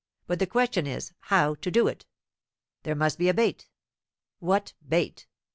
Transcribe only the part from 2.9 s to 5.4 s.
must be a bait. What bait?